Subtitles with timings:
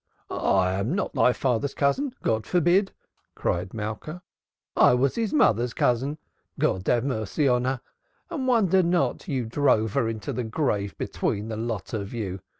[0.31, 2.91] "I am not thy father's cousin, God forbid!"
[3.35, 4.23] cried Malka.
[4.75, 6.17] "I was thy mother's cousin,
[6.57, 7.81] God have mercy on her,
[8.31, 12.39] and I wonder not you drove her into the grave between the lot of you.